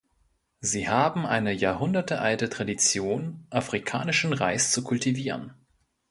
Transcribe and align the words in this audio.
Sie 0.61 0.89
haben 0.89 1.27
eine 1.27 1.51
jahrhundertealte 1.51 2.49
Tradition, 2.49 3.45
afrikanischen 3.51 4.33
Reis 4.33 4.71
zu 4.71 4.83
kultivieren. 4.83 5.53